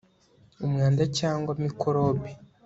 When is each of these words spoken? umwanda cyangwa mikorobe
umwanda 0.65 1.03
cyangwa 1.17 1.51
mikorobe 1.63 2.29